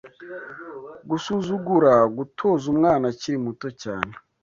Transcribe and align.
Gusuzugura 1.09 1.93
gutoza 2.17 2.65
umwana 2.73 3.03
akiri 3.11 3.37
muto 3.45 3.67
cyane 3.81 4.13